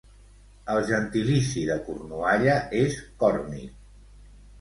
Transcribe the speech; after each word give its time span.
El 0.75 0.79
gentilici 0.85 1.65
de 1.71 1.75
Cornualla 1.89 2.55
és 2.79 2.97
còrnic. 3.25 3.77